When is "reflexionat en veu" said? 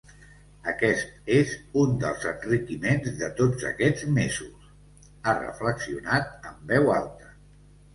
5.47-6.97